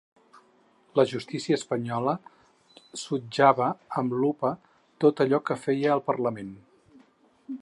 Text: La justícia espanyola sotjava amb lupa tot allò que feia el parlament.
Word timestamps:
La 0.99 1.03
justícia 1.11 1.57
espanyola 1.59 2.15
sotjava 3.03 3.69
amb 4.03 4.19
lupa 4.25 4.55
tot 5.07 5.25
allò 5.27 5.45
que 5.51 5.63
feia 5.69 5.97
el 5.99 6.07
parlament. 6.13 6.55